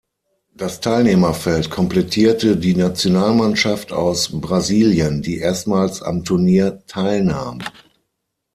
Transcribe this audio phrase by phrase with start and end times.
[0.55, 7.59] Das Teilnehmerfeld komplettierte die Nationalmannschaft aus Brasilien, die erstmals am Turnier teilnahm.